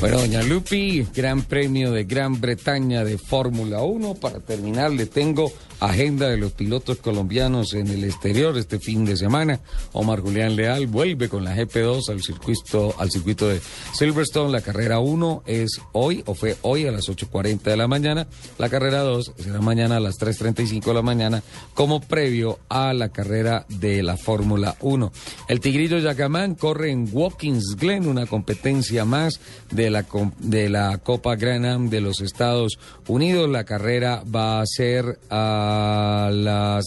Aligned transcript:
Bueno, 0.00 0.18
doña 0.18 0.42
Lupi, 0.42 1.06
Gran 1.14 1.42
Premio 1.42 1.92
de 1.92 2.04
Gran 2.04 2.40
Bretaña 2.40 3.04
de 3.04 3.18
Fórmula 3.18 3.82
1. 3.82 4.14
Para 4.14 4.40
terminar, 4.40 4.92
le 4.92 5.04
tengo 5.04 5.52
agenda 5.78 6.28
de 6.28 6.38
los 6.38 6.52
pilotos 6.52 6.98
colombianos 6.98 7.74
en 7.74 7.88
el 7.88 8.04
exterior 8.04 8.56
este 8.56 8.78
fin 8.78 9.04
de 9.04 9.18
semana. 9.18 9.60
Omar 9.92 10.20
Julián 10.20 10.56
Leal 10.56 10.86
vuelve 10.86 11.28
con 11.28 11.44
la 11.44 11.54
GP2 11.54 12.08
al 12.08 12.22
circuito, 12.22 12.94
al 12.98 13.10
circuito 13.10 13.46
de 13.46 13.60
Silverstone. 13.92 14.50
La 14.50 14.62
carrera 14.62 15.00
1 15.00 15.42
es 15.44 15.82
hoy, 15.92 16.22
o 16.24 16.32
fue 16.34 16.56
hoy 16.62 16.86
a 16.86 16.92
las 16.92 17.06
8.40 17.08 17.60
de 17.60 17.76
la 17.76 17.86
mañana. 17.86 18.26
La 18.56 18.70
carrera 18.70 19.00
2 19.00 19.34
será 19.36 19.60
mañana 19.60 19.98
a 19.98 20.00
las 20.00 20.18
3.35 20.18 20.82
de 20.82 20.94
la 20.94 21.02
mañana, 21.02 21.42
como 21.74 22.00
previo 22.00 22.58
a 22.70 22.94
la 22.94 23.10
carrera 23.10 23.66
de 23.68 24.02
la 24.02 24.16
Fórmula 24.16 24.76
1. 24.80 25.12
El 25.48 25.60
Tigrillo 25.60 25.98
Yacamán 25.98 26.54
corre 26.54 26.90
en 26.90 27.06
Watkins 27.12 27.76
Glen, 27.78 28.06
una 28.06 28.24
competencia 28.24 29.04
más 29.04 29.40
de 29.70 29.89
la, 29.90 30.06
de 30.38 30.68
la 30.68 30.98
Copa 30.98 31.36
Grand 31.36 31.90
de 31.90 32.00
los 32.00 32.20
Estados 32.20 32.78
Unidos. 33.06 33.48
La 33.48 33.64
carrera 33.64 34.22
va 34.24 34.60
a 34.60 34.66
ser 34.66 35.18
a 35.30 36.30
las... 36.32 36.84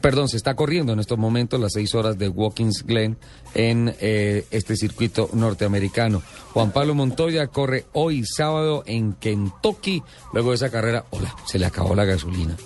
Perdón, 0.00 0.28
se 0.28 0.36
está 0.36 0.54
corriendo 0.54 0.92
en 0.92 1.00
estos 1.00 1.18
momentos 1.18 1.58
las 1.58 1.72
seis 1.72 1.94
horas 1.96 2.16
de 2.16 2.28
Watkins 2.28 2.84
Glen 2.84 3.16
en 3.54 3.92
eh, 4.00 4.46
este 4.52 4.76
circuito 4.76 5.28
norteamericano. 5.32 6.22
Juan 6.52 6.70
Pablo 6.70 6.94
Montoya 6.94 7.48
corre 7.48 7.86
hoy 7.92 8.24
sábado 8.24 8.84
en 8.86 9.14
Kentucky. 9.14 10.02
Luego 10.32 10.50
de 10.50 10.56
esa 10.56 10.70
carrera, 10.70 11.06
hola, 11.10 11.34
se 11.44 11.58
le 11.58 11.66
acabó 11.66 11.96
la 11.96 12.04
gasolina. 12.04 12.56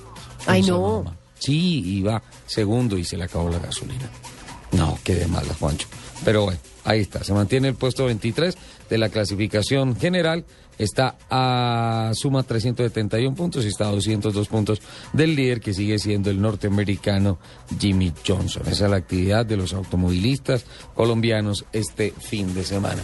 Ay, 0.46 0.62
no. 0.62 1.04
Sí, 1.38 1.96
iba 1.96 2.22
segundo 2.46 2.98
y 2.98 3.04
se 3.04 3.16
le 3.16 3.24
acabó 3.24 3.48
la 3.48 3.58
gasolina. 3.58 4.10
No, 4.72 4.98
qué 5.04 5.14
de 5.14 5.26
mala, 5.26 5.54
Juancho. 5.54 5.88
Pero 6.24 6.44
bueno, 6.44 6.60
ahí 6.84 7.00
está. 7.00 7.22
Se 7.22 7.34
mantiene 7.34 7.68
el 7.68 7.74
puesto 7.74 8.06
23 8.06 8.56
de 8.88 8.98
la 8.98 9.08
clasificación 9.08 9.96
general. 9.96 10.44
Está 10.76 11.16
a 11.30 12.10
suma 12.14 12.42
371 12.42 13.36
puntos 13.36 13.64
y 13.64 13.68
está 13.68 13.86
a 13.86 13.92
202 13.92 14.48
puntos 14.48 14.82
del 15.12 15.36
líder 15.36 15.60
que 15.60 15.72
sigue 15.72 15.98
siendo 15.98 16.30
el 16.30 16.40
norteamericano 16.40 17.38
Jimmy 17.78 18.12
Johnson. 18.26 18.62
Esa 18.66 18.86
es 18.86 18.90
la 18.90 18.96
actividad 18.96 19.46
de 19.46 19.56
los 19.56 19.72
automovilistas 19.72 20.64
colombianos 20.94 21.64
este 21.72 22.10
fin 22.10 22.54
de 22.54 22.64
semana. 22.64 23.02